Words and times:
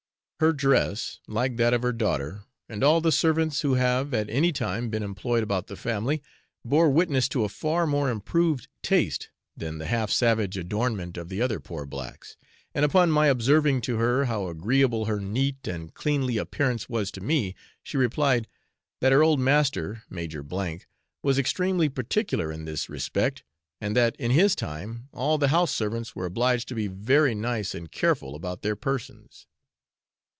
Her 0.41 0.53
dress, 0.53 1.19
like 1.27 1.57
that 1.57 1.71
of 1.71 1.83
her 1.83 1.93
daughter, 1.93 2.45
and 2.67 2.83
all 2.83 2.99
the 2.99 3.11
servants 3.11 3.61
who 3.61 3.75
have 3.75 4.11
at 4.11 4.27
any 4.27 4.51
time 4.51 4.89
been 4.89 5.03
employed 5.03 5.43
about 5.43 5.67
the 5.67 5.75
family, 5.75 6.23
bore 6.65 6.89
witness 6.89 7.29
to 7.29 7.43
a 7.43 7.47
far 7.47 7.85
more 7.85 8.09
improved 8.09 8.67
taste 8.81 9.29
than 9.55 9.77
the 9.77 9.85
half 9.85 10.09
savage 10.09 10.57
adornment 10.57 11.15
of 11.15 11.29
the 11.29 11.43
other 11.43 11.59
poor 11.59 11.85
blacks, 11.85 12.37
and 12.73 12.83
upon 12.83 13.11
my 13.11 13.27
observing 13.27 13.81
to 13.81 13.97
her 13.97 14.25
how 14.25 14.47
agreeable 14.47 15.05
her 15.05 15.19
neat 15.19 15.67
and 15.67 15.93
cleanly 15.93 16.37
appearance 16.39 16.89
was 16.89 17.11
to 17.11 17.21
me, 17.21 17.53
she 17.83 17.95
replied, 17.97 18.47
that 18.99 19.11
her 19.11 19.21
old 19.21 19.39
master 19.39 20.01
(Major) 20.09 20.43
was 21.21 21.37
extremely 21.37 21.87
particular 21.87 22.51
in 22.51 22.65
this 22.65 22.89
respect, 22.89 23.43
and 23.79 23.95
that 23.95 24.15
in 24.15 24.31
his 24.31 24.55
time 24.55 25.07
all 25.13 25.37
the 25.37 25.49
house 25.49 25.69
servants 25.69 26.15
were 26.15 26.25
obliged 26.25 26.67
to 26.69 26.73
be 26.73 26.87
very 26.87 27.35
nice 27.35 27.75
and 27.75 27.91
careful 27.91 28.33
about 28.33 28.63
their 28.63 28.75
persons. 28.75 29.45